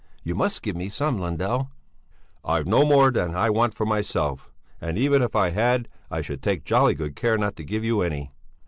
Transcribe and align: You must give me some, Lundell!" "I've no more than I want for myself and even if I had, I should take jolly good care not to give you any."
You 0.23 0.33
must 0.33 0.63
give 0.63 0.75
me 0.75 0.89
some, 0.89 1.19
Lundell!" 1.19 1.69
"I've 2.43 2.65
no 2.65 2.83
more 2.83 3.11
than 3.11 3.35
I 3.35 3.51
want 3.51 3.75
for 3.75 3.85
myself 3.85 4.51
and 4.81 4.97
even 4.97 5.21
if 5.21 5.35
I 5.35 5.51
had, 5.51 5.87
I 6.09 6.21
should 6.23 6.41
take 6.41 6.65
jolly 6.65 6.95
good 6.95 7.15
care 7.15 7.37
not 7.37 7.55
to 7.57 7.63
give 7.63 7.83
you 7.83 8.01
any." 8.01 8.33